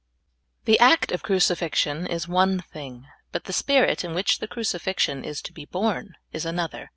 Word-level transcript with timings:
THE 0.65 0.79
act 0.79 1.11
of 1.11 1.21
crucifixion 1.21 2.07
is 2.07 2.27
one 2.27 2.59
thing, 2.61 3.05
but 3.31 3.43
the 3.43 3.53
Spirit 3.53 4.03
in 4.03 4.15
which 4.15 4.39
the 4.39 4.47
crucifixion 4.47 5.23
is 5.23 5.43
to 5.43 5.53
be 5.53 5.65
borne 5.65 6.15
is 6.33 6.43
another. 6.43 6.89